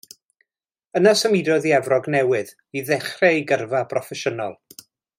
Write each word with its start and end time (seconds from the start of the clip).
Yna 0.99 1.11
symudodd 1.19 1.67
i 1.71 1.73
Efrog 1.79 2.09
Newydd 2.15 2.51
i 2.81 2.83
ddechrau 2.89 3.31
ei 3.35 3.47
gyrfa 3.53 3.83
broffesiynol. 3.93 4.59